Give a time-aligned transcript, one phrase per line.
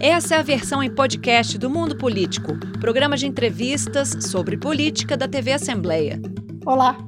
[0.00, 5.28] Essa é a versão em podcast do Mundo Político, programa de entrevistas sobre política da
[5.28, 6.20] TV Assembleia.
[6.66, 6.98] Olá!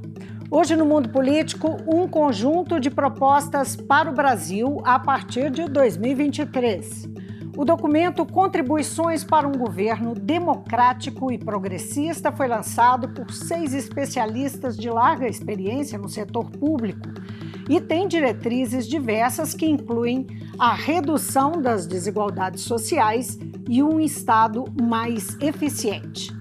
[0.51, 7.08] Hoje no Mundo Político, um conjunto de propostas para o Brasil a partir de 2023.
[7.57, 14.89] O documento Contribuições para um Governo Democrático e Progressista foi lançado por seis especialistas de
[14.91, 17.09] larga experiência no setor público
[17.68, 20.27] e tem diretrizes diversas que incluem
[20.59, 23.38] a redução das desigualdades sociais
[23.68, 26.34] e um Estado mais eficiente.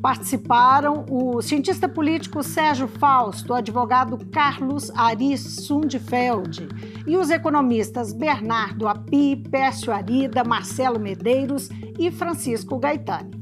[0.00, 6.68] Participaram o cientista político Sérgio Fausto, o advogado Carlos Aris Sundfeld
[7.06, 11.68] e os economistas Bernardo Api, Pércio Arida, Marcelo Medeiros
[11.98, 13.39] e Francisco Gaetani.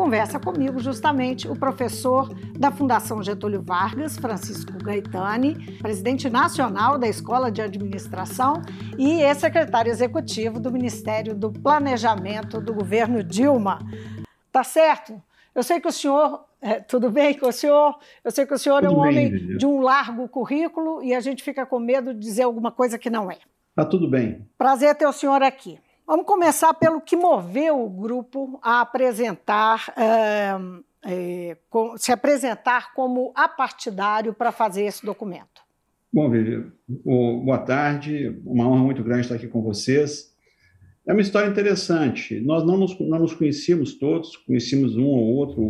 [0.00, 7.52] Conversa comigo justamente o professor da Fundação Getúlio Vargas, Francisco Gaetani, presidente nacional da Escola
[7.52, 8.62] de Administração
[8.96, 13.78] e ex-secretário executivo do Ministério do Planejamento do governo Dilma.
[14.50, 15.22] Tá certo?
[15.54, 17.98] Eu sei que o senhor, é, tudo bem com o senhor?
[18.24, 21.14] Eu sei que o senhor tudo é um bem, homem de um largo currículo e
[21.14, 23.36] a gente fica com medo de dizer alguma coisa que não é.
[23.76, 24.48] Tá tudo bem.
[24.56, 25.78] Prazer ter o senhor aqui.
[26.10, 30.56] Vamos começar pelo que moveu o grupo a apresentar, é,
[31.06, 31.56] é,
[31.98, 35.62] se apresentar como apartidário para fazer esse documento.
[36.12, 36.66] Bom, Vivi,
[37.44, 38.36] boa tarde.
[38.44, 40.34] Uma honra muito grande estar aqui com vocês.
[41.06, 42.40] É uma história interessante.
[42.40, 45.62] Nós não nos, não nos conhecíamos todos, conhecíamos um ou outro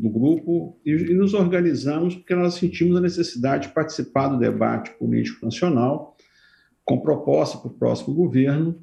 [0.00, 4.92] do grupo e, e nos organizamos porque nós sentimos a necessidade de participar do debate
[4.92, 6.16] político nacional
[6.84, 8.80] com proposta para o próximo governo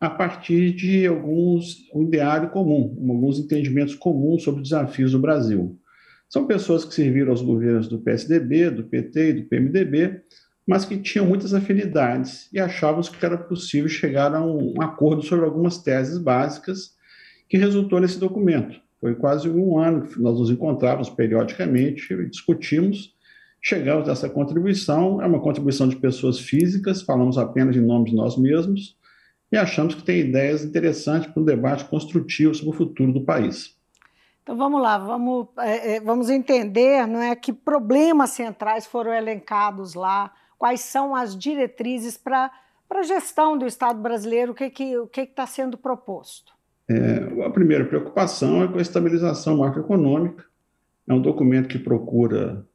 [0.00, 5.78] a partir de alguns um ideário comum, alguns entendimentos comuns sobre os desafios do Brasil.
[6.28, 10.20] São pessoas que serviram aos governos do PSDB, do PT e do PMDB,
[10.66, 15.44] mas que tinham muitas afinidades e achavam que era possível chegar a um acordo sobre
[15.44, 16.94] algumas teses básicas
[17.48, 18.80] que resultou nesse documento.
[19.00, 23.14] Foi quase um ano que nós nos encontrávamos periodicamente, discutimos,
[23.60, 25.20] chegamos a essa contribuição.
[25.20, 28.96] É uma contribuição de pessoas físicas, falamos apenas em nome de nós mesmos,
[29.50, 33.76] e achamos que tem ideias interessantes para um debate construtivo sobre o futuro do país.
[34.42, 39.94] Então vamos lá, vamos, é, é, vamos entender não é, que problemas centrais foram elencados
[39.94, 42.50] lá, quais são as diretrizes para
[42.90, 46.52] a gestão do Estado brasileiro, o que está que, que que sendo proposto.
[46.88, 50.44] É, a primeira preocupação é com a estabilização macroeconômica.
[51.08, 52.66] É um documento que procura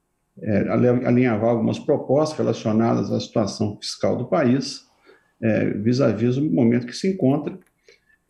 [0.42, 4.89] é, alinhavar algumas propostas relacionadas à situação fiscal do país
[5.42, 7.58] é, vis-à-vis o momento que se encontra,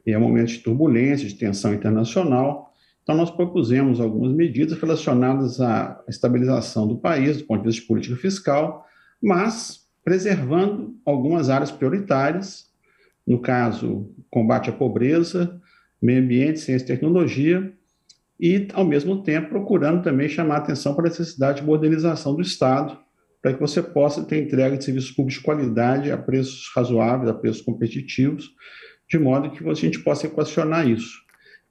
[0.05, 2.73] é um momento de turbulência, de tensão internacional.
[3.03, 7.87] Então, nós propusemos algumas medidas relacionadas à estabilização do país, do ponto de vista de
[7.87, 8.85] política fiscal,
[9.21, 12.67] mas preservando algumas áreas prioritárias,
[13.25, 15.59] no caso, combate à pobreza,
[16.01, 17.73] meio ambiente, ciência e tecnologia,
[18.39, 22.97] e, ao mesmo tempo, procurando também chamar atenção para a necessidade de modernização do Estado,
[23.41, 27.33] para que você possa ter entrega de serviços públicos de qualidade a preços razoáveis, a
[27.33, 28.51] preços competitivos,
[29.09, 31.19] de modo que a gente possa equacionar isso.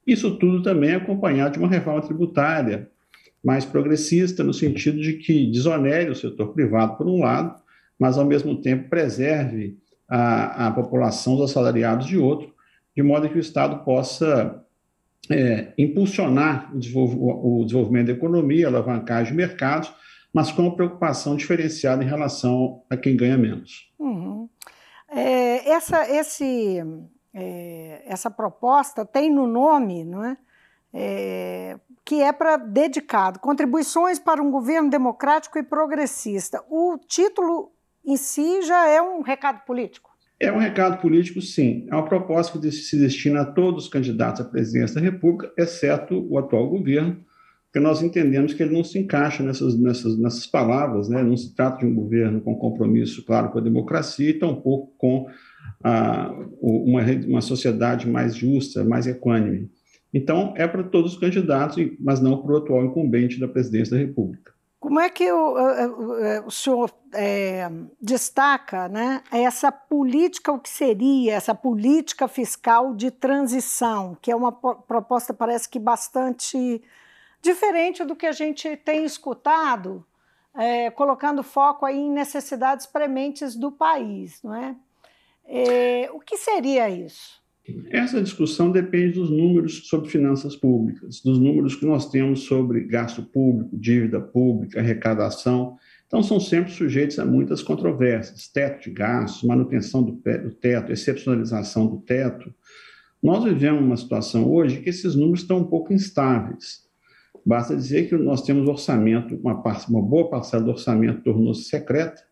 [0.06, 2.88] Isso tudo também é acompanhado de uma reforma tributária
[3.44, 7.54] mais progressista, no sentido de que desonere o setor privado, por um lado,
[7.98, 9.76] mas, ao mesmo tempo, preserve
[10.08, 12.52] a, a população dos assalariados de outro,
[12.96, 14.64] de modo que o Estado possa
[15.30, 19.92] é, impulsionar o, o desenvolvimento da economia, alavancar os mercados,
[20.32, 23.92] mas com uma preocupação diferenciada em relação a quem ganha menos.
[23.98, 24.48] Uhum.
[25.10, 26.82] É, essa, esse,
[27.32, 30.36] é, essa proposta tem no nome, não é?
[30.92, 36.64] é que é para dedicado contribuições para um governo democrático e progressista.
[36.70, 37.70] O título
[38.04, 40.08] em si já é um recado político.
[40.40, 41.86] É um recado político, sim.
[41.90, 46.26] É uma proposta que se destina a todos os candidatos à presidência da República, exceto
[46.30, 47.22] o atual governo,
[47.78, 51.22] porque nós entendemos que ele não se encaixa nessas, nessas, nessas palavras, né?
[51.22, 55.26] não se trata de um governo com compromisso, claro, com a democracia, e tampouco com
[55.82, 59.70] a, uma, uma sociedade mais justa, mais equânime.
[60.12, 64.02] Então, é para todos os candidatos, mas não para o atual incumbente da presidência da
[64.02, 64.52] República.
[64.80, 67.70] Como é que o, o, o senhor é,
[68.00, 74.52] destaca né, essa política, o que seria essa política fiscal de transição, que é uma
[74.52, 76.82] proposta, parece que bastante
[77.42, 80.04] diferente do que a gente tem escutado,
[80.54, 84.76] é, colocando foco aí em necessidades prementes do país, não é?
[85.46, 86.10] é?
[86.12, 87.38] O que seria isso?
[87.90, 93.22] Essa discussão depende dos números sobre finanças públicas, dos números que nós temos sobre gasto
[93.22, 95.76] público, dívida pública, arrecadação.
[96.06, 101.98] Então, são sempre sujeitos a muitas controvérsias: teto de gastos, manutenção do teto, excepcionalização do
[101.98, 102.52] teto,
[103.22, 106.87] Nós vivemos uma situação hoje que esses números estão um pouco instáveis.
[107.44, 112.22] Basta dizer que nós temos orçamento, uma, uma boa parcela do orçamento tornou-se secreta,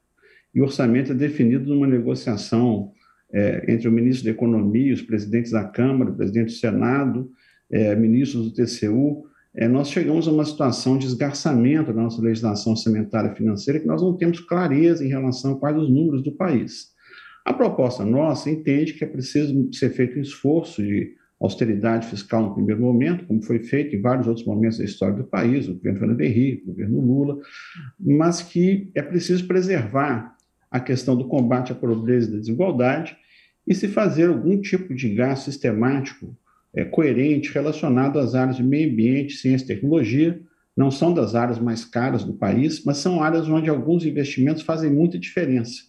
[0.54, 2.93] e o orçamento é definido numa negociação
[3.32, 7.31] é, entre o ministro da Economia, os presidentes da Câmara, o presidente do Senado,
[7.70, 9.26] é, ministros do TCU.
[9.54, 14.02] É, nós chegamos a uma situação de esgarçamento da nossa legislação orçamentária financeira que nós
[14.02, 16.94] não temos clareza em relação a quais os números do país.
[17.44, 22.54] A proposta nossa entende que é preciso ser feito um esforço de austeridade fiscal no
[22.54, 25.98] primeiro momento, como foi feito em vários outros momentos da história do país, o governo
[25.98, 27.38] Fernando Henrique, o governo Lula,
[28.00, 30.34] mas que é preciso preservar
[30.70, 33.16] a questão do combate à pobreza e da desigualdade
[33.66, 36.36] e se fazer algum tipo de gasto sistemático
[36.74, 40.40] é, coerente relacionado às áreas de meio ambiente, ciência e tecnologia.
[40.76, 44.92] Não são das áreas mais caras do país, mas são áreas onde alguns investimentos fazem
[44.92, 45.82] muita diferença,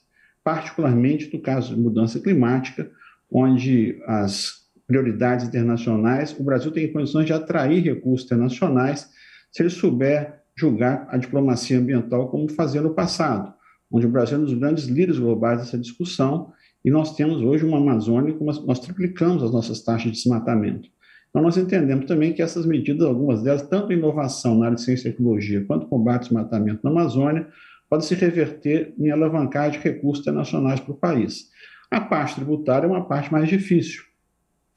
[0.44, 2.90] particularmente no caso de mudança climática,
[3.30, 9.10] onde as prioridades internacionais, o Brasil tem condições de atrair recursos internacionais
[9.52, 13.54] se ele souber julgar a diplomacia ambiental como fazia no passado,
[13.92, 16.52] onde o Brasil é um dos grandes líderes globais dessa discussão
[16.84, 18.36] e nós temos hoje uma Amazônia
[18.66, 20.90] nós triplicamos as nossas taxas de desmatamento.
[21.30, 25.10] Então, nós entendemos também que essas medidas, algumas delas, tanto inovação na área de ciência
[25.10, 27.48] e tecnologia, quanto combate ao desmatamento na Amazônia,
[27.90, 31.50] podem se reverter em alavancar de recursos internacionais para o país.
[31.92, 34.04] A parte tributária é uma parte mais difícil,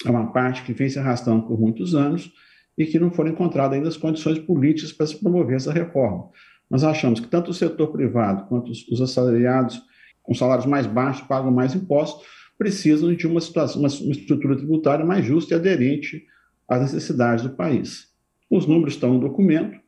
[0.05, 2.32] é uma parte que vem se arrastando por muitos anos
[2.76, 6.31] e que não foram encontradas ainda as condições políticas para se promover essa reforma.
[6.70, 9.82] Nós achamos que tanto o setor privado quanto os assalariados
[10.23, 12.25] com salários mais baixos pagam mais impostos,
[12.56, 16.25] precisam de uma, situação, uma estrutura tributária mais justa e aderente
[16.69, 18.08] às necessidades do país.
[18.49, 19.79] Os números estão no documento,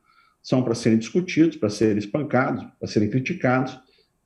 [0.43, 3.79] são para serem discutidos, para serem espancados, para serem criticados,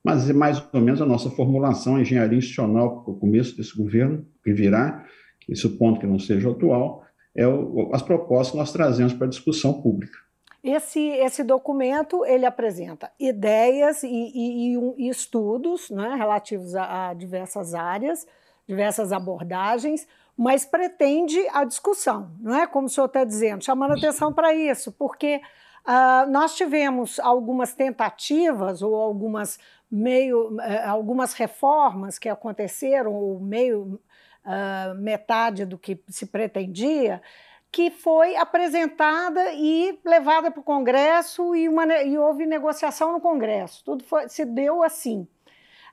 [0.02, 3.76] mas é mais ou menos a nossa formulação, a engenharia institucional para o começo desse
[3.76, 5.04] governo, que virá,
[5.54, 7.04] supondo que não seja atual,
[7.36, 10.18] é o, as propostas que nós trazemos para a discussão pública.
[10.64, 17.72] Esse, esse documento ele apresenta ideias e, e, e estudos né, relativos a, a, diversas
[17.72, 18.26] áreas,
[18.66, 22.66] diversas abordagens, mas pretende a discussão, não é?
[22.66, 25.40] Como o senhor está dizendo, chamando atenção para isso, porque
[25.86, 29.58] uh, nós tivemos algumas tentativas ou algumas
[29.90, 34.00] meio, uh, algumas reformas que aconteceram, ou meio
[34.46, 37.20] uh, metade do que se pretendia,
[37.70, 43.84] que foi apresentada e levada para o Congresso e, uma, e, houve negociação no Congresso.
[43.84, 45.26] Tudo foi, se deu assim.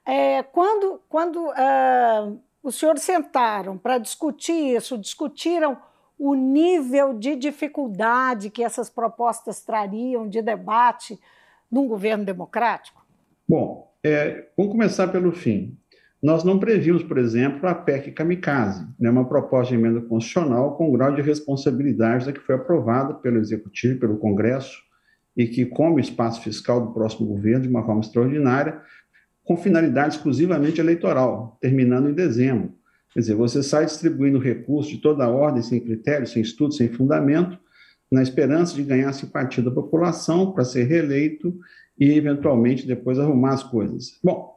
[0.06, 5.78] É, quando quando uh, os senhores sentaram para discutir isso, discutiram
[6.18, 11.20] o nível de dificuldade que essas propostas trariam de debate
[11.70, 13.06] num governo democrático?
[13.48, 15.78] Bom, é, vamos começar pelo fim.
[16.24, 20.90] Nós não previmos, por exemplo, a PEC kamikaze, né, uma proposta de emenda constitucional com
[20.94, 24.82] grau de responsabilidade da que foi aprovada pelo Executivo, pelo Congresso,
[25.36, 28.80] e que come o espaço fiscal do próximo governo de uma forma extraordinária,
[29.44, 32.72] com finalidade exclusivamente eleitoral, terminando em dezembro.
[33.14, 37.60] Quer dizer, você sai distribuindo recursos de toda ordem, sem critérios, sem estudo, sem fundamento,
[38.10, 41.54] na esperança de ganhar simpatia da população para ser reeleito
[42.00, 44.18] e, eventualmente, depois arrumar as coisas.
[44.24, 44.54] Bom,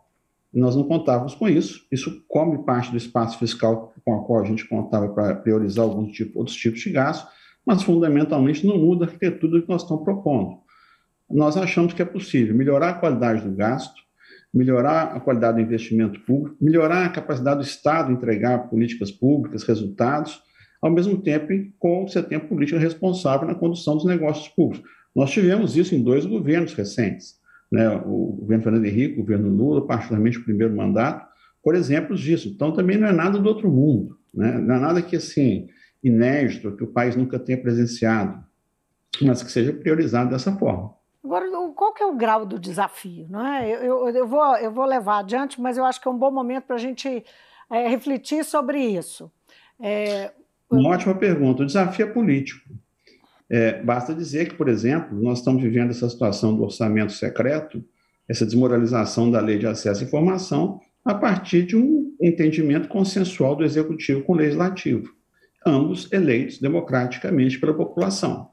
[0.52, 1.86] nós não contávamos com isso.
[1.90, 6.12] Isso come parte do espaço fiscal com a qual a gente contava para priorizar alguns
[6.12, 7.30] tipos, outros tipos de gastos,
[7.64, 10.58] mas fundamentalmente não muda a arquitetura que nós estamos propondo.
[11.28, 14.00] Nós achamos que é possível melhorar a qualidade do gasto,
[14.54, 20.40] melhorar a qualidade do investimento público, melhorar a capacidade do Estado entregar políticas públicas, resultados,
[20.80, 21.48] ao mesmo tempo
[21.78, 24.88] com você tem a política responsável na condução dos negócios públicos.
[25.14, 27.34] Nós tivemos isso em dois governos recentes
[27.70, 31.26] né, o governo Fernando Henrique, o governo Lula, particularmente o primeiro mandato,
[31.62, 32.48] por exemplos disso.
[32.48, 34.58] Então, também não é nada do outro mundo, né?
[34.58, 35.68] não é nada que, assim,
[36.02, 38.44] inédito, que o país nunca tenha presenciado,
[39.22, 40.94] mas que seja priorizado dessa forma.
[41.24, 41.44] Agora,
[41.74, 43.26] qual que é o grau do desafio?
[43.28, 43.68] Não é?
[43.68, 46.30] eu, eu, eu, vou, eu vou levar adiante, mas eu acho que é um bom
[46.30, 47.24] momento para a gente
[47.70, 49.30] é, refletir sobre isso.
[49.80, 50.30] É,
[50.70, 51.62] Uma ótima pergunta.
[51.62, 52.70] O desafio é político.
[53.48, 57.84] É, basta dizer que, por exemplo, nós estamos vivendo essa situação do orçamento secreto,
[58.28, 63.64] essa desmoralização da lei de acesso à informação, a partir de um entendimento consensual do
[63.64, 65.14] executivo com o legislativo,
[65.64, 68.50] ambos eleitos democraticamente pela população.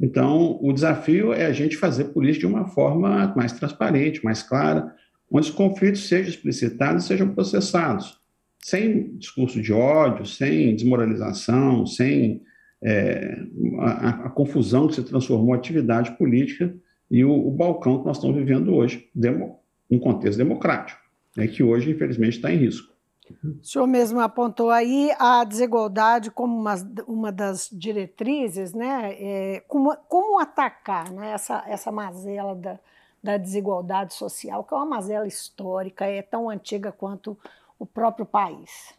[0.00, 4.94] Então, o desafio é a gente fazer política de uma forma mais transparente, mais clara,
[5.30, 8.18] onde os conflitos sejam explicitados e sejam processados,
[8.60, 12.42] sem discurso de ódio, sem desmoralização, sem
[12.82, 13.36] é,
[13.80, 16.74] a, a, confusão que se transformou a atividade política
[17.10, 21.00] e o, o balcão que nós estamos vivendo hoje, demo, um contexto democrático,
[21.36, 22.96] né, que hoje, infelizmente, está em risco.
[23.44, 26.74] O senhor mesmo apontou aí a desigualdade como uma,
[27.06, 29.14] uma das diretrizes, né?
[29.18, 31.32] É, como, como atacar né?
[31.32, 32.78] essa, essa mazela da,
[33.22, 37.36] da desigualdade social, que é uma mazela histórica, é tão antiga quanto
[37.78, 38.94] o próprio país?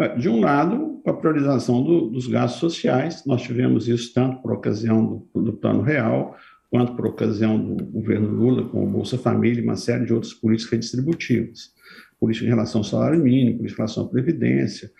[0.00, 4.50] É, de um lado, a priorização do, dos gastos sociais, nós tivemos isso tanto por
[4.52, 6.34] ocasião do, do Plano Real,
[6.70, 10.32] quanto por ocasião do governo Lula, com o Bolsa Família e uma série de outras
[10.32, 11.74] políticas redistributivas.
[12.18, 14.90] Política em relação ao salário mínimo, política em relação à previdência,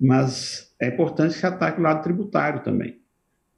[0.00, 2.98] mas é importante que ataque o lado tributário também.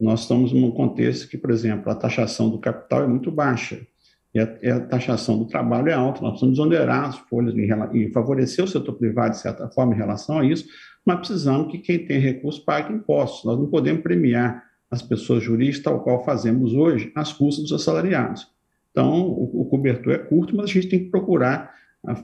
[0.01, 3.87] Nós estamos num contexto que, por exemplo, a taxação do capital é muito baixa
[4.35, 6.21] e a, e a taxação do trabalho é alta.
[6.21, 7.55] Nós precisamos exonerar as folhas
[7.93, 10.67] e favorecer o setor privado, de certa forma, em relação a isso,
[11.05, 13.45] mas precisamos que quem tem recursos pague impostos.
[13.45, 18.47] Nós não podemos premiar as pessoas jurídicas, tal qual fazemos hoje, às custas dos assalariados.
[18.91, 21.73] Então, o, o cobertor é curto, mas a gente tem que procurar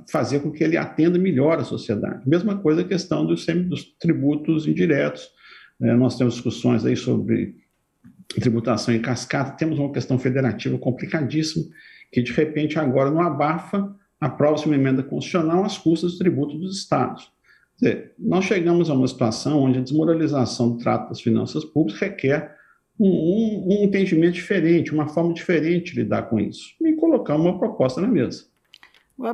[0.08, 2.26] fazer com que ele atenda melhor a sociedade.
[2.26, 5.28] Mesma coisa a questão dos, dos tributos indiretos.
[5.80, 7.54] É, nós temos discussões aí sobre
[8.40, 11.66] tributação em cascata, temos uma questão federativa complicadíssima,
[12.12, 16.78] que de repente agora não abafa, aprova-se uma emenda constitucional às custas do tributo dos
[16.78, 17.30] estados.
[17.78, 22.00] Quer dizer, nós chegamos a uma situação onde a desmoralização do trato das finanças públicas
[22.00, 22.56] requer
[22.98, 27.58] um, um, um entendimento diferente, uma forma diferente de lidar com isso, e colocar uma
[27.58, 28.46] proposta na mesa.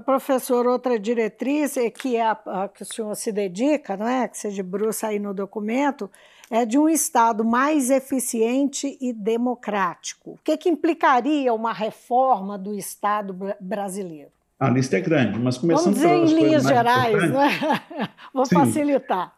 [0.05, 4.29] Professor, outra diretriz que é a, a, que o senhor se dedica, não é?
[4.29, 6.09] que você debruça aí no documento,
[6.53, 10.33] é de um Estado mais eficiente e democrático.
[10.33, 14.29] O que, que implicaria uma reforma do Estado brasileiro?
[14.61, 17.81] A lista é grande, mas começando Vamos dizer em linhas gerais, né?
[18.35, 18.55] vou Sim.
[18.57, 19.33] facilitar.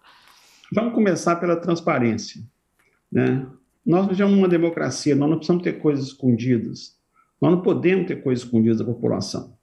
[0.74, 2.42] Vamos começar pela transparência.
[3.12, 3.46] Né?
[3.86, 6.96] Nós vivemos uma democracia, nós não precisamos ter coisas escondidas.
[7.40, 9.56] Nós não podemos ter coisas escondidas da população.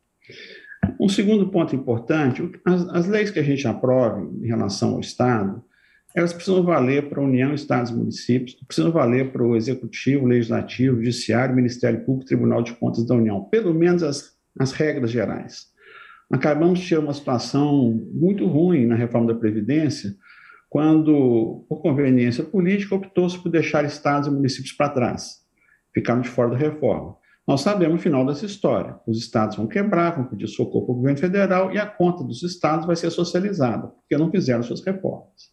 [0.97, 5.61] Um segundo ponto importante, as, as leis que a gente aprove em relação ao Estado,
[6.15, 10.97] elas precisam valer para a União, Estados e municípios, precisam valer para o Executivo, Legislativo,
[10.97, 15.67] Judiciário, Ministério Público, Tribunal de Contas da União, pelo menos as, as regras gerais.
[16.31, 20.15] Acabamos de ter uma situação muito ruim na reforma da Previdência,
[20.69, 25.41] quando, por conveniência política, optou-se por deixar estados e municípios para trás,
[25.93, 27.17] ficaram de fora da reforma.
[27.45, 28.95] Nós sabemos o final dessa história.
[29.05, 32.43] Os estados vão quebrar, vão pedir socorro para o governo federal e a conta dos
[32.43, 35.51] estados vai ser socializada, porque não fizeram suas reformas.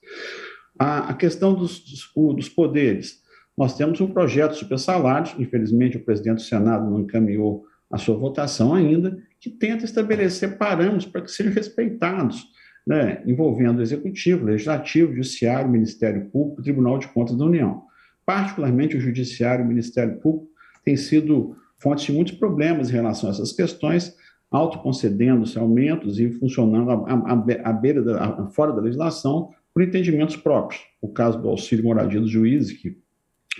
[0.78, 3.22] A, a questão dos, dos, dos, poderes.
[3.56, 8.16] Nós temos um projeto super salários, infelizmente o presidente do Senado não encaminhou a sua
[8.16, 12.46] votação ainda, que tenta estabelecer parâmetros para que sejam respeitados,
[12.86, 17.82] né, envolvendo o Executivo, Legislativo, Judiciário, Ministério Público, Tribunal de Contas da União.
[18.24, 20.48] Particularmente o Judiciário e o Ministério Público
[20.84, 24.14] têm sido fontes de muitos problemas em relação a essas questões,
[24.50, 30.82] autoconcedendo-se aumentos e funcionando à, beira da, fora da legislação por entendimentos próprios.
[31.00, 32.98] O caso do auxílio moradia dos juízes, que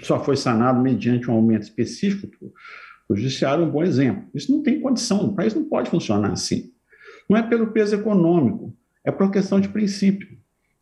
[0.03, 2.27] só foi sanado mediante um aumento específico
[3.09, 4.25] do judiciário, é um bom exemplo.
[4.35, 6.73] Isso não tem condição, o país não pode funcionar assim.
[7.31, 10.27] Não é pelo peso econômico, é por questão de princípio,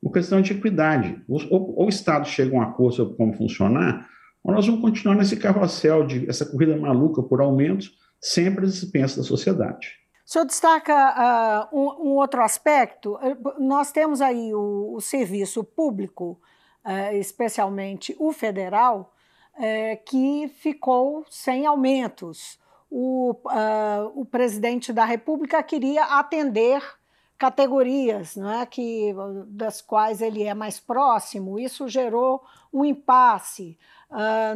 [0.01, 1.23] por questão de equidade.
[1.29, 4.09] Ou, ou o Estado chega a um acordo sobre como funcionar,
[4.43, 9.19] ou nós vamos continuar nesse carrossel, de essa corrida maluca por aumentos, sempre às expensas
[9.19, 9.89] da sociedade.
[10.27, 13.17] O senhor destaca uh, um, um, outro aspecto.
[13.61, 16.41] Nós temos aí o, o serviço público,
[16.85, 19.15] uh, especialmente o federal,
[19.55, 22.59] uh, que ficou sem aumentos.
[22.91, 23.37] O,
[24.15, 26.81] o presidente da República queria atender
[27.37, 29.13] categorias não é, que,
[29.49, 31.59] das quais ele é mais próximo.
[31.59, 33.77] Isso gerou um impasse.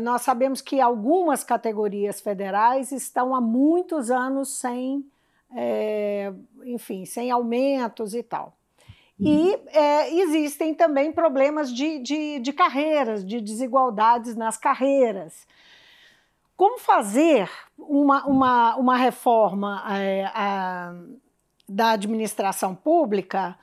[0.00, 5.04] Nós sabemos que algumas categorias federais estão há muitos anos sem,
[5.54, 6.33] é,
[6.64, 8.57] enfim, sem aumentos e tal.
[9.19, 9.64] E uhum.
[9.69, 15.47] é, existem também problemas de, de, de, carreiras, de desigualdades nas carreiras.
[16.57, 20.95] Como fazer uma, uma, uma reforma é, a,
[21.69, 23.59] da administração pública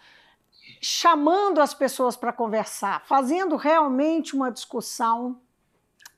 [0.80, 5.40] chamando as pessoas para conversar, fazendo realmente uma discussão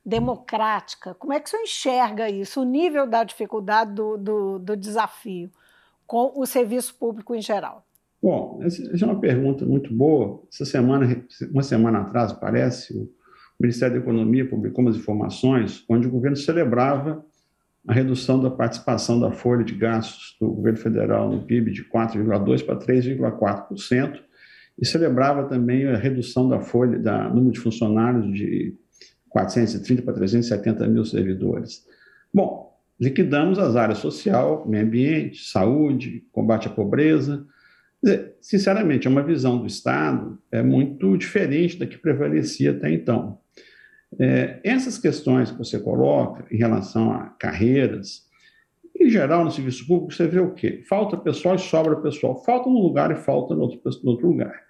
[0.10, 1.14] democrática.
[1.14, 5.50] Como é que você enxerga isso, o nível da dificuldade do, do, do desafio
[6.08, 7.86] com o serviço público em geral?
[8.22, 10.42] Bom, essa é uma pergunta muito boa.
[10.52, 13.10] Essa semana, uma semana atrás, parece, o
[13.60, 17.24] Ministério da Economia publicou umas informações onde o governo celebrava
[17.88, 22.66] a redução da participação da folha de gastos do governo federal no PIB de 4,2%
[22.66, 24.20] para 3,4%,
[24.82, 28.78] e celebrava também a redução da folha, da número de funcionários de
[29.30, 31.86] 430 para 370 mil servidores.
[32.34, 37.46] Bom, liquidamos as áreas social, meio ambiente, saúde, combate à pobreza,
[38.40, 43.38] Sinceramente, é uma visão do Estado é muito diferente da que prevalecia até então.
[44.18, 48.28] É, essas questões que você coloca em relação a carreiras,
[48.98, 50.82] em geral, no serviço público, você vê o quê?
[50.88, 52.42] Falta pessoal e sobra pessoal.
[52.44, 54.69] Falta num lugar e falta no outro, no outro lugar.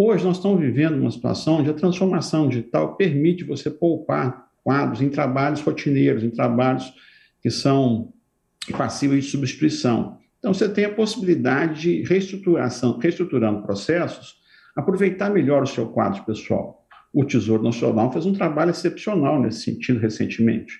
[0.00, 5.08] Hoje, nós estamos vivendo uma situação onde a transformação digital permite você poupar quadros em
[5.08, 6.94] trabalhos rotineiros, em trabalhos
[7.42, 8.12] que são
[8.76, 10.16] passíveis de substituição.
[10.38, 14.36] Então, você tem a possibilidade de reestruturação, reestruturando processos,
[14.76, 16.86] aproveitar melhor o seu quadro pessoal.
[17.12, 20.74] O Tesouro Nacional fez um trabalho excepcional nesse sentido recentemente,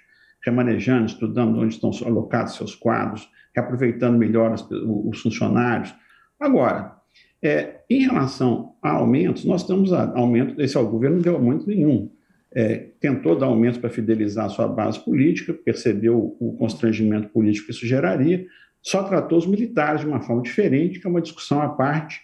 [0.45, 5.93] remanejando, estudando onde estão alocados seus quadros, reaproveitando melhor os funcionários.
[6.39, 6.98] Agora,
[7.43, 12.11] é, em relação a aumentos, nós temos aumento, esse governo não deu aumento nenhum.
[12.53, 17.73] É, tentou dar aumentos para fidelizar a sua base política, percebeu o constrangimento político que
[17.73, 18.47] isso geraria,
[18.83, 22.21] só tratou os militares de uma forma diferente, que é uma discussão à parte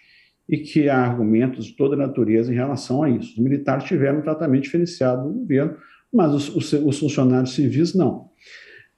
[0.49, 3.33] e que há argumentos de toda natureza em relação a isso.
[3.33, 5.75] Os militares tiveram um tratamento diferenciado do governo,
[6.11, 8.29] mas os, os, os funcionários civis não.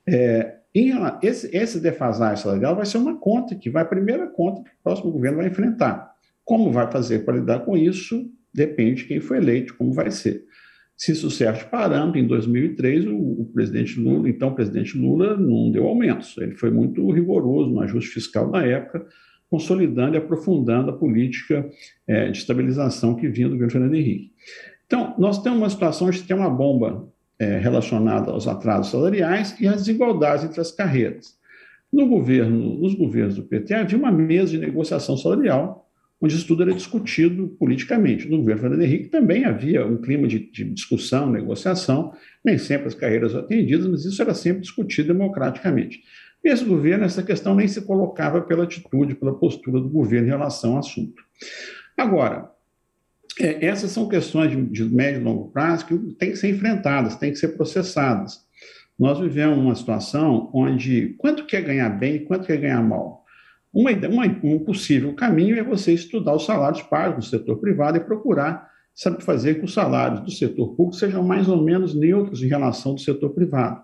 [0.06, 0.92] É, em,
[1.22, 4.82] esse, esse defasagem salarial vai ser uma conta que vai, a primeira conta que o
[4.82, 6.12] próximo governo vai enfrentar.
[6.44, 10.44] Como vai fazer para lidar com isso, depende de quem foi eleito, como vai ser.
[10.96, 15.36] Se isso serve de parâmetro, em 2003, o, o, presidente Lula, então o presidente Lula,
[15.36, 16.36] não deu aumentos.
[16.38, 19.06] Ele foi muito rigoroso no ajuste fiscal na época,
[19.48, 21.70] consolidando e aprofundando a política
[22.06, 24.32] é, de estabilização que vinha do governo Fernando Henrique.
[24.86, 27.08] Então, nós temos uma situação de ter uma bomba
[27.38, 31.36] é, relacionada aos atrasos salariais e às desigualdades entre as carreiras.
[31.92, 35.88] No governo, nos governos do PT, havia uma mesa de negociação salarial
[36.20, 38.28] onde isso tudo era discutido politicamente.
[38.28, 42.12] No governo Fernando Henrique também havia um clima de, de, discussão, negociação,
[42.44, 46.02] nem sempre as carreiras atendidas, mas isso era sempre discutido democraticamente.
[46.44, 50.72] Nesse governo, essa questão nem se colocava pela atitude, pela postura do governo em relação
[50.72, 51.22] ao assunto.
[51.96, 52.50] Agora,
[53.38, 57.32] é, essas são questões de, médio e longo prazo que têm que ser enfrentadas, têm
[57.32, 58.40] que ser processadas.
[58.98, 63.24] Nós vivemos uma situação onde quanto quer ganhar bem e quanto quer ganhar mal.
[63.72, 68.00] Uma, uma, um possível caminho é você estudar os salários pagos no setor privado e
[68.00, 72.48] procurar sabe, fazer que os salários do setor público sejam mais ou menos neutros em
[72.48, 73.80] relação do setor privado.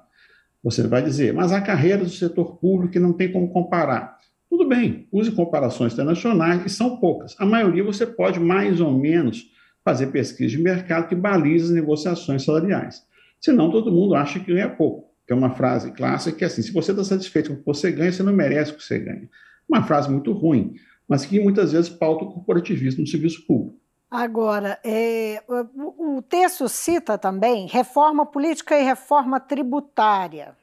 [0.65, 4.19] Você vai dizer, mas há carreiras do setor público que não tem como comparar.
[4.51, 7.37] Tudo bem, use comparações internacionais e são poucas.
[7.39, 9.47] A maioria você pode mais ou menos
[9.85, 13.07] fazer pesquisa de mercado que baliza as negociações salariais.
[13.41, 15.13] Senão todo mundo acha que ganha pouco.
[15.27, 17.67] Que é uma frase clássica que é assim: se você está satisfeito com o que
[17.67, 19.29] você ganha, você não merece o que você ganha.
[19.69, 20.75] Uma frase muito ruim,
[21.09, 23.79] mas que muitas vezes pauta o corporativismo no serviço público.
[24.11, 30.57] Agora, é, o, o texto cita também reforma política e reforma tributária.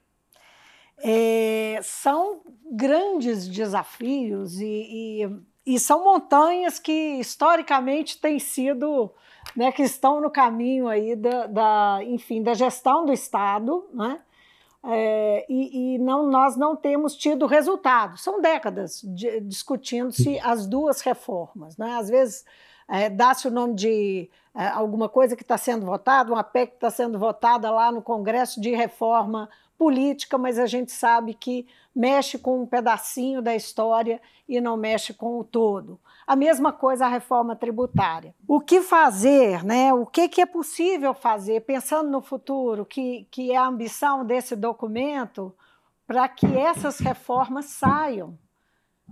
[1.04, 4.66] É, são grandes desafios e,
[5.24, 5.30] e,
[5.65, 9.12] e, são montanhas que historicamente têm sido,
[9.56, 14.19] né, que estão no caminho aí da, da enfim, da gestão do Estado, né?
[14.84, 18.17] é, e, e não, nós não temos tido resultado.
[18.17, 19.02] São décadas
[19.43, 21.78] discutindo-se as duas reformas.
[21.78, 21.95] Né?
[21.95, 22.45] Às vezes
[22.88, 26.78] é, dá-se o nome de é, alguma coisa que está sendo votada, uma PEC que
[26.78, 29.50] está sendo votada lá no Congresso de reforma
[29.82, 31.65] política, mas a gente sabe que
[31.96, 36.00] mexe com um pedacinho da história e não mexe com o todo.
[36.28, 38.36] A mesma coisa a reforma tributária.
[38.48, 39.91] O que fazer, né?
[39.91, 45.52] O que, é possível fazer, pensando no futuro, que, que é a ambição desse documento,
[46.06, 48.38] para que essas reformas saiam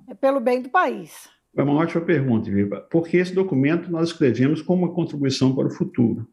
[0.07, 1.31] é pelo bem do país?
[1.57, 2.87] É uma ótima pergunta, Viva.
[2.91, 6.27] Porque esse documento nós escrevemos como uma contribuição para o futuro.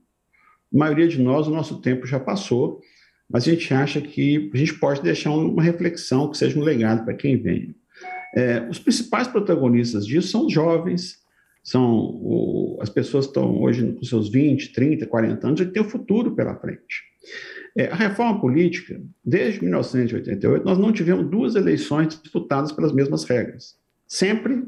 [0.75, 2.83] A maioria de nós, o nosso tempo já passou
[3.29, 7.05] mas a gente acha que a gente pode deixar uma reflexão que seja um legado
[7.05, 7.75] para quem vem.
[8.35, 11.19] É, os principais protagonistas disso são os jovens,
[11.62, 15.83] são o, as pessoas que estão hoje com seus 20, 30, 40 anos e têm
[15.83, 17.05] o futuro pela frente.
[17.77, 23.75] É, a reforma política, desde 1988, nós não tivemos duas eleições disputadas pelas mesmas regras.
[24.07, 24.65] Sempre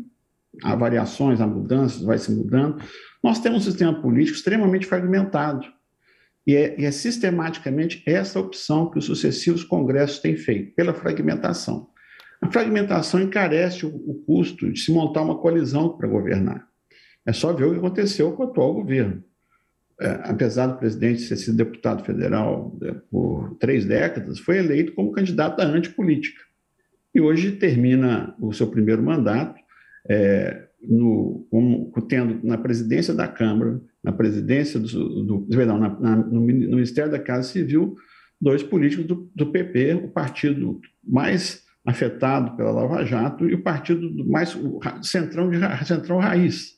[0.62, 2.82] há variações, há mudanças, vai se mudando.
[3.22, 5.66] Nós temos um sistema político extremamente fragmentado.
[6.48, 11.90] E é, e é, sistematicamente essa opção que os sucessivos congressos têm feito, pela fragmentação.
[12.40, 16.66] A fragmentação encarece o, o custo de se montar uma coalizão para governar.
[17.26, 19.22] É só ver o que aconteceu com o atual governo.
[20.00, 25.12] É, apesar do presidente ter sido deputado federal é, por três décadas, foi eleito como
[25.12, 26.42] candidato à antipolítica.
[27.14, 29.60] E hoje termina o seu primeiro mandato
[30.08, 36.16] é, no, como, tendo na presidência da Câmara, na presidência do, do perdão, na, na,
[36.16, 37.94] no, Ministério da Casa Civil,
[38.40, 44.26] dois políticos do, do, PP, o partido mais afetado pela Lava Jato, e o partido
[44.26, 46.74] mais o centrão, de, raiz.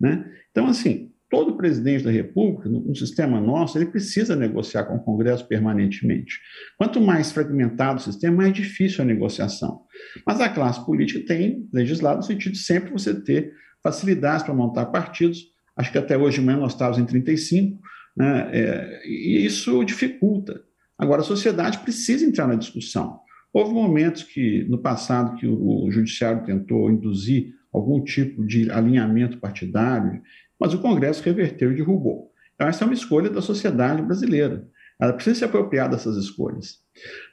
[0.00, 0.24] Né?
[0.50, 5.46] Então, assim, todo presidente da República, no, sistema nosso, ele precisa negociar com o Congresso
[5.46, 6.38] permanentemente.
[6.76, 9.82] Quanto mais fragmentado o sistema, mais difícil a negociação.
[10.26, 13.52] Mas a classe política tem legislado no sentido de sempre você ter
[13.82, 15.49] facilidades para montar partidos.
[15.76, 17.80] Acho que até hoje manhã nós estávamos em 35,
[18.16, 18.50] né?
[18.52, 20.62] É, e isso dificulta.
[20.98, 23.20] Agora, a sociedade precisa entrar na discussão.
[23.52, 29.38] Houve momentos que, no passado, que o, o judiciário tentou induzir algum tipo de alinhamento
[29.38, 30.20] partidário,
[30.58, 32.30] mas o Congresso reverteu e derrubou.
[32.54, 34.68] Então, essa é uma escolha da sociedade brasileira.
[35.00, 36.80] Ela precisa se apropriar dessas escolhas.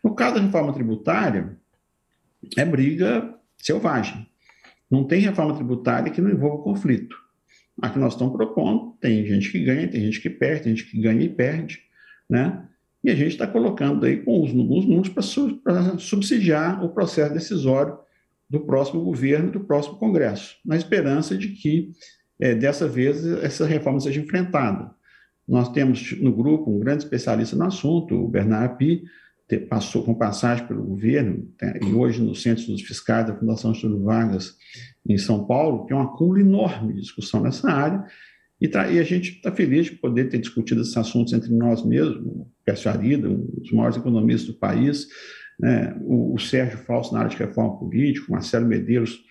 [0.01, 1.57] No caso da reforma tributária,
[2.57, 4.25] é briga selvagem.
[4.89, 7.17] Não tem reforma tributária que não envolva conflito.
[7.81, 10.89] A que nós estamos propondo, tem gente que ganha, tem gente que perde, tem gente
[10.89, 11.79] que ganha e perde,
[12.29, 12.67] né?
[13.03, 17.97] E a gente está colocando aí com os, os números para subsidiar o processo decisório
[18.49, 21.91] do próximo governo, do próximo Congresso, na esperança de que,
[22.39, 24.91] é, dessa vez, essa reforma seja enfrentada.
[25.47, 28.77] Nós temos no grupo um grande especialista no assunto, o Bernard
[29.47, 31.47] Pi, passou com passagem pelo governo,
[31.81, 34.55] e hoje no Centro dos Fiscais da Fundação Estúdio Vargas,
[35.07, 38.03] em São Paulo, que é um acúmulo enorme de discussão nessa área,
[38.59, 42.17] e, e a gente está feliz de poder ter discutido esses assuntos entre nós mesmos,
[42.25, 45.07] o Pércio Arida, um dos maiores economistas do país,
[45.59, 49.23] né, o, o, Sérgio Falso na área de reforma política, o Marcelo Medeiros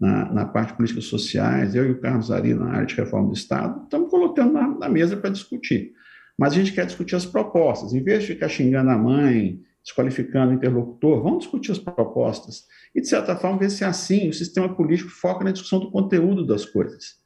[0.00, 3.28] na, na parte de políticas sociais, eu e o Carlos Ari na área de reforma
[3.28, 5.92] do Estado, estamos colocando na, na mesa para discutir.
[6.38, 7.92] Mas a gente quer discutir as propostas.
[7.92, 12.66] Em vez de ficar xingando a mãe, desqualificando o interlocutor, vamos discutir as propostas.
[12.94, 15.90] E, de certa forma, ver se é assim o sistema político foca na discussão do
[15.90, 17.20] conteúdo das coisas.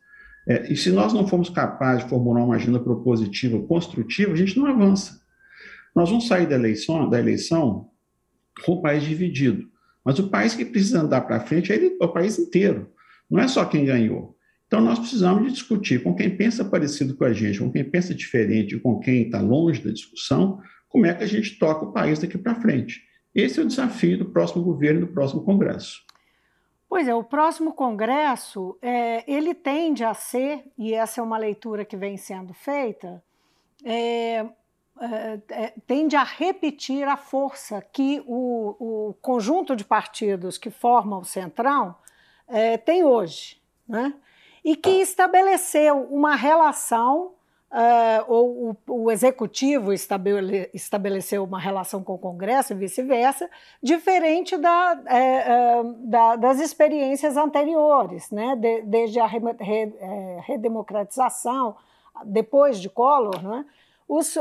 [0.48, 4.56] É, e se nós não formos capazes de formular uma agenda propositiva, construtiva, a gente
[4.58, 5.20] não avança.
[5.94, 7.90] Nós vamos sair da eleição, da eleição
[8.64, 9.68] com o país dividido.
[10.04, 12.92] Mas o país que precisa andar para frente é, ele, é o país inteiro,
[13.28, 14.35] não é só quem ganhou.
[14.66, 18.14] Então, nós precisamos de discutir com quem pensa parecido com a gente, com quem pensa
[18.14, 22.18] diferente, com quem está longe da discussão, como é que a gente toca o país
[22.18, 23.02] daqui para frente.
[23.34, 26.04] Esse é o desafio do próximo governo e do próximo Congresso.
[26.88, 31.84] Pois é, o próximo Congresso, é, ele tende a ser, e essa é uma leitura
[31.84, 33.22] que vem sendo feita,
[33.84, 40.70] é, é, é tende a repetir a força que o, o, conjunto de partidos que
[40.70, 41.94] formam o Centrão
[42.48, 43.60] é, tem hoje.
[43.86, 44.14] Né?
[44.66, 47.34] E que estabeleceu uma relação,
[47.70, 53.48] uh, ou o, o, executivo estabele, estabeleceu uma relação com o Congresso e vice-versa,
[53.80, 58.56] diferente da, é, da, das experiências anteriores, né?
[58.56, 59.92] De, desde a re, re,
[60.40, 61.76] redemocratização,
[62.24, 63.64] depois de Collor, né?
[64.08, 64.40] os, uh,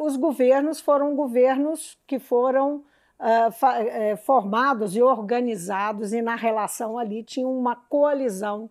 [0.00, 2.76] os governos foram governos que foram
[3.20, 8.70] uh, formados e organizados, e na relação ali tinha uma coalizão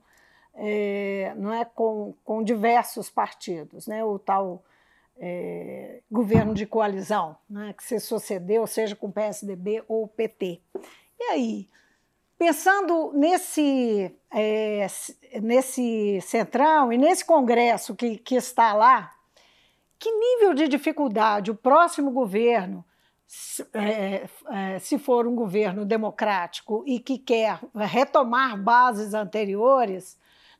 [0.55, 4.63] é, não é, com, com diversos partidos, né, o tal
[5.17, 10.61] é, governo de coalizão, né, que se sucedeu, seja com PSDB ou PT.
[11.19, 11.69] E aí,
[12.37, 14.87] pensando nesse, é,
[15.41, 19.13] nesse centrão e nesse congresso que, que está lá,
[19.97, 22.83] que nível de dificuldade o próximo governo,
[23.73, 30.17] é, é, se for um governo democrático e que quer retomar bases anteriores,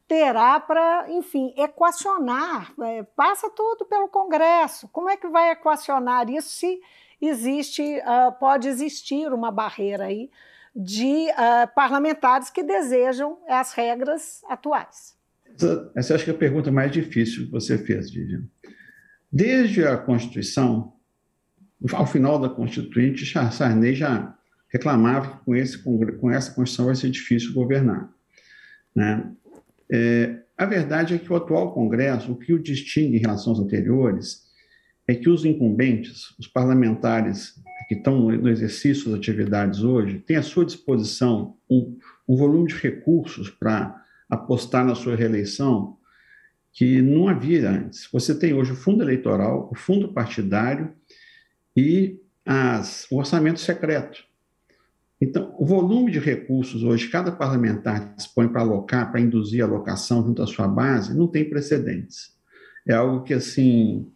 [0.08, 4.88] terá para, enfim, equacionar, é, passa tudo pelo Congresso.
[4.90, 6.80] Como é que vai equacionar isso se
[7.22, 10.30] existe, uh, pode existir uma barreira aí
[10.76, 15.16] de uh, parlamentares que desejam as regras atuais?
[15.56, 18.44] Essa, essa acho que é a pergunta mais difícil que você fez, Vivian.
[19.32, 20.94] Desde a Constituição,
[21.94, 24.38] ao final da Constituinte, Sarney já
[24.70, 28.10] reclamava que com, esse, com essa Constituição vai ser difícil governar.
[28.94, 29.30] Né?
[29.92, 33.60] É, a verdade é que o atual Congresso, o que o distingue em relação aos
[33.60, 34.46] anteriores,
[35.08, 37.56] é que os incumbentes, os parlamentares
[37.88, 42.76] que estão no exercício das atividades hoje, têm à sua disposição um, um volume de
[42.76, 45.98] recursos para apostar na sua reeleição
[46.74, 48.10] que não havia antes.
[48.12, 50.94] Você tem hoje o fundo eleitoral, o fundo partidário
[51.76, 54.24] e as, o orçamento secreto.
[55.20, 60.26] Então, o volume de recursos hoje, cada parlamentar dispõe para alocar, para induzir a alocação
[60.26, 62.34] junto à sua base, não tem precedentes.
[62.86, 64.12] É algo que, assim,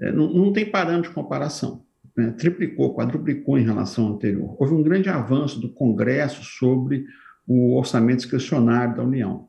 [0.00, 1.84] é, não, tem parâmetro de comparação.
[2.16, 2.32] Né?
[2.32, 4.56] Triplicou, quadruplicou em relação ao anterior.
[4.58, 7.06] Houve um grande avanço do Congresso sobre
[7.46, 9.48] o orçamento discricionário da União.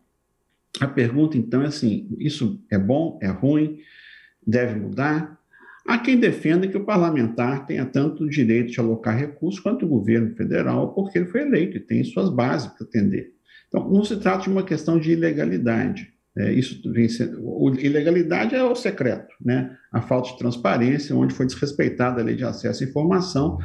[0.79, 3.79] A pergunta, então, é assim: isso é bom, é ruim,
[4.45, 5.40] deve mudar?
[5.87, 9.89] Há quem defenda que o parlamentar tenha tanto o direito de alocar recursos quanto o
[9.89, 13.31] governo federal, porque ele foi eleito e tem suas bases para atender.
[13.67, 16.11] Então, não se trata de uma questão de ilegalidade.
[16.37, 17.41] É, isso vem sendo,
[17.79, 19.75] ilegalidade é o secreto, né?
[19.91, 23.57] a falta de transparência, onde foi desrespeitada a lei de acesso à informação,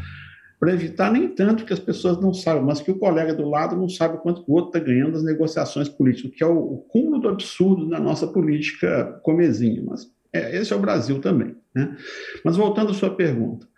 [0.58, 3.76] para evitar nem tanto que as pessoas não saibam, mas que o colega do lado
[3.76, 7.20] não sabe quanto o outro está ganhando das negociações políticas, que é o, o cúmulo
[7.20, 9.82] do absurdo na nossa política comezinha.
[9.84, 11.54] Mas é, esse é o Brasil também.
[11.76, 11.94] Né?
[12.42, 13.68] Mas voltando à sua pergunta,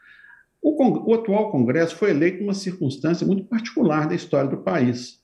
[0.62, 5.18] o, o atual Congresso foi eleito numa circunstância muito particular da história do país.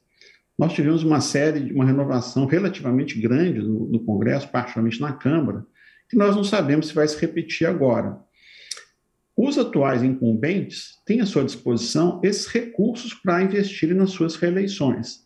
[0.58, 5.64] Nós tivemos uma série, de uma renovação relativamente grande no, no Congresso, particularmente na Câmara,
[6.08, 8.18] que nós não sabemos se vai se repetir agora.
[9.36, 15.24] Os atuais incumbentes têm à sua disposição esses recursos para investirem nas suas reeleições.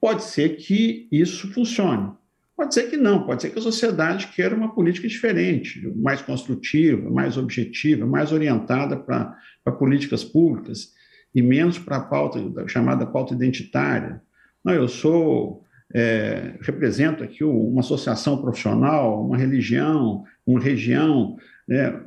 [0.00, 2.12] Pode ser que isso funcione,
[2.60, 7.08] pode ser que não, pode ser que a sociedade queira uma política diferente, mais construtiva,
[7.08, 10.90] mais objetiva, mais orientada para políticas públicas
[11.34, 14.20] e menos para a pauta, chamada pauta identitária.
[14.62, 21.38] Não, eu sou, é, represento aqui uma associação profissional, uma religião, uma região.
[21.66, 21.98] Né?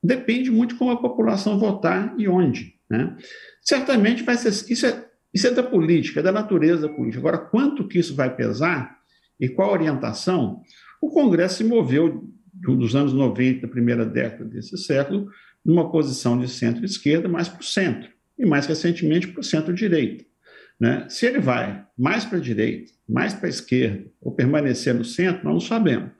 [0.00, 2.76] Depende muito como a população votar e onde.
[2.88, 3.16] Né?
[3.62, 4.50] Certamente vai ser.
[4.72, 7.18] Isso é, isso é da política, é da natureza política.
[7.18, 8.96] Agora, quanto que isso vai pesar
[9.38, 10.62] e qual a orientação?
[11.00, 15.28] O Congresso se moveu dos anos 90, da primeira década desse século,
[15.64, 20.24] numa posição de centro-esquerda mais para o centro, e mais recentemente para o centro-direita.
[20.78, 21.06] Né?
[21.08, 25.44] Se ele vai mais para a direita, mais para a esquerda, ou permanecer no centro,
[25.44, 26.10] nós não sabemos.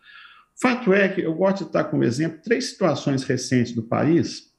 [0.61, 4.55] Fato é que eu gosto de estar como exemplo três situações recentes do país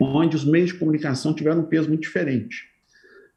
[0.00, 2.68] onde os meios de comunicação tiveram um peso muito diferente.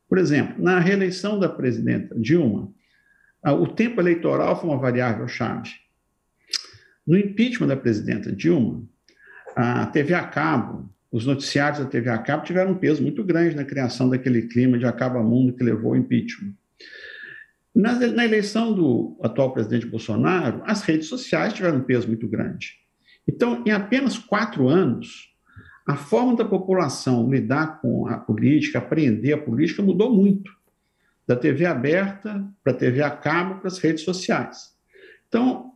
[0.08, 2.74] Por exemplo, na reeleição da presidenta Dilma,
[3.46, 5.72] o tempo eleitoral foi uma variável chave.
[7.06, 8.84] No impeachment da presidenta Dilma,
[9.56, 13.56] a TV a cabo os noticiários da TV a cabo tiveram um peso muito grande
[13.56, 16.54] na criação daquele clima de acaba-mundo que levou ao impeachment.
[17.76, 22.74] Na, na, eleição do atual presidente Bolsonaro, as redes sociais tiveram um peso muito grande.
[23.28, 25.30] Então, em apenas quatro anos,
[25.88, 30.52] a forma da população lidar com a política, aprender a política, mudou muito.
[31.30, 34.72] Da TV aberta para a TV a cabo para as redes sociais.
[35.28, 35.74] Então,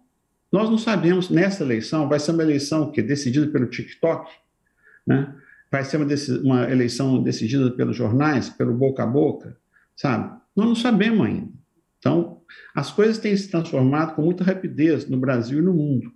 [0.52, 4.32] nós não sabemos, nessa eleição, vai ser uma eleição que decidida pelo TikTok,
[5.06, 5.32] né?
[5.72, 6.08] Vai ser uma,
[6.42, 9.56] uma eleição decidida pelos jornais, pelo boca a boca,
[9.96, 10.36] sabe?
[10.56, 11.54] Nós não sabemos ainda.
[12.00, 12.42] Então,
[12.74, 16.12] as coisas têm se transformado com muita rapidez no Brasil e no mundo.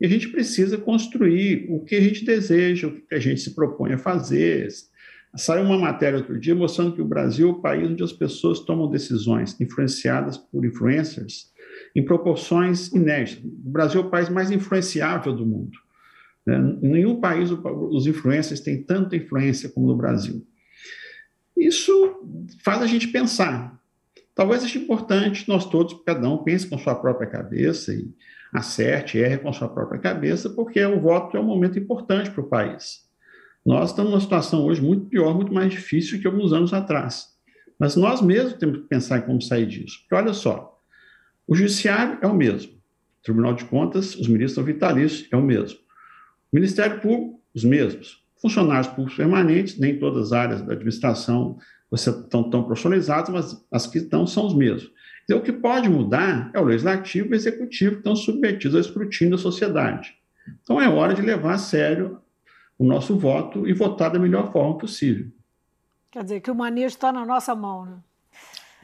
[0.00, 3.54] E a gente precisa construir o que a gente deseja, o que a gente se
[3.54, 4.66] propõe a fazer.
[5.36, 8.60] Saiu uma matéria outro dia mostrando que o Brasil é o país onde as pessoas
[8.60, 11.52] tomam decisões influenciadas por influencers
[11.94, 13.44] em proporções inéditas.
[13.44, 15.78] O Brasil é o país mais influenciável do mundo.
[16.44, 16.56] Né?
[16.82, 20.44] Em nenhum país os influencers têm tanta influência como no Brasil.
[21.56, 22.22] Isso
[22.64, 23.78] faz a gente pensar.
[24.34, 28.08] Talvez seja importante nós todos, cada um pense com sua própria cabeça e
[28.52, 32.48] acerte, erre com sua própria cabeça, porque o voto é um momento importante para o
[32.48, 33.08] país.
[33.70, 37.28] Nós estamos numa situação hoje muito pior, muito mais difícil que alguns anos atrás.
[37.78, 40.00] Mas nós mesmos temos que pensar em como sair disso.
[40.00, 40.76] Porque olha só,
[41.46, 42.72] o judiciário é o mesmo.
[42.72, 45.78] O Tribunal de Contas, os ministros são vitalícios, é o mesmo.
[46.52, 48.24] Ministério Público, os mesmos.
[48.42, 51.56] Funcionários públicos permanentes, nem todas as áreas da administração
[51.92, 54.90] estão tão profissionalizadas, mas as que estão são os mesmos.
[55.22, 58.80] Então, o que pode mudar é o legislativo e o executivo que estão submetidos ao
[58.80, 60.12] escrutínio da sociedade.
[60.60, 62.18] Então, é hora de levar a sério
[62.80, 65.30] o nosso voto e votar da melhor forma possível.
[66.10, 67.98] Quer dizer, que o manejo está na nossa mão, né?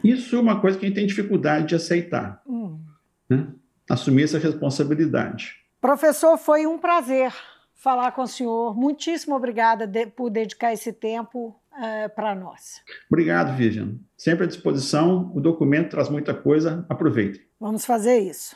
[0.05, 2.43] Isso é uma coisa que a gente tem dificuldade de aceitar.
[2.47, 2.79] Hum.
[3.27, 3.49] Né?
[3.89, 5.57] Assumir essa responsabilidade.
[5.81, 7.33] Professor, foi um prazer
[7.75, 8.77] falar com o senhor.
[8.77, 12.83] Muitíssimo obrigada de, por dedicar esse tempo uh, para nós.
[13.11, 13.95] Obrigado, Vivian.
[14.15, 15.33] Sempre à disposição.
[15.35, 16.85] O documento traz muita coisa.
[16.91, 17.49] Aproveite.
[17.59, 18.55] Vamos fazer isso.